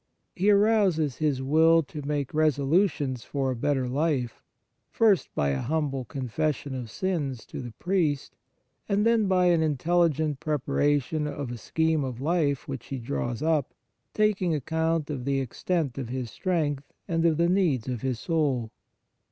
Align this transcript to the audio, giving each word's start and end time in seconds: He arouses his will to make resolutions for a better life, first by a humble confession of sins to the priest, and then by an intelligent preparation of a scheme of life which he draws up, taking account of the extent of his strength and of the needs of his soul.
He 0.35 0.49
arouses 0.49 1.17
his 1.17 1.43
will 1.43 1.83
to 1.83 2.01
make 2.01 2.33
resolutions 2.33 3.23
for 3.23 3.51
a 3.51 3.55
better 3.55 3.87
life, 3.87 4.41
first 4.89 5.29
by 5.35 5.49
a 5.49 5.61
humble 5.61 6.05
confession 6.05 6.73
of 6.73 6.89
sins 6.89 7.45
to 7.45 7.61
the 7.61 7.73
priest, 7.73 8.35
and 8.89 9.05
then 9.05 9.27
by 9.27 9.45
an 9.51 9.61
intelligent 9.61 10.39
preparation 10.39 11.27
of 11.27 11.51
a 11.51 11.57
scheme 11.59 12.03
of 12.03 12.19
life 12.19 12.67
which 12.67 12.87
he 12.87 12.97
draws 12.97 13.43
up, 13.43 13.75
taking 14.15 14.55
account 14.55 15.11
of 15.11 15.23
the 15.23 15.39
extent 15.39 15.99
of 15.99 16.09
his 16.09 16.31
strength 16.31 16.91
and 17.07 17.23
of 17.23 17.37
the 17.37 17.47
needs 17.47 17.87
of 17.87 18.01
his 18.01 18.19
soul. 18.19 18.71